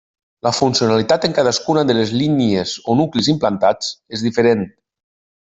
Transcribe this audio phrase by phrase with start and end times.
[0.45, 4.69] La funcionalitat en cadascuna de les línies o nuclis implantats és diferent.